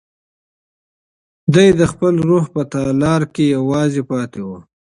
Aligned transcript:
دی 1.53 1.67
د 1.79 1.81
خپل 1.91 2.13
روح 2.29 2.43
په 2.53 2.61
تالار 2.71 3.21
کې 3.33 3.43
یوازې 3.55 4.01
پاتې 4.11 4.41
و. 4.47 4.49